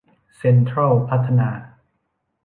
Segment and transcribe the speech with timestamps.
[0.37, 1.49] เซ็นทรัลพัฒนา